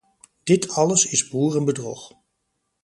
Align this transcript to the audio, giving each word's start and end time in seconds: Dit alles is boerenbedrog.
Dit 0.43 0.69
alles 0.69 1.05
is 1.05 1.27
boerenbedrog. 1.29 2.13